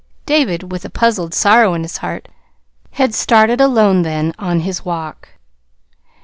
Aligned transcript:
David, 0.25 0.71
with 0.71 0.83
a 0.83 0.89
puzzled 0.89 1.31
sorrow 1.35 1.75
in 1.75 1.83
his 1.83 1.97
heart 1.97 2.27
had 2.93 3.13
started 3.13 3.61
alone 3.61 4.01
then, 4.01 4.33
on 4.39 4.61
his 4.61 4.83
walk. 4.83 5.29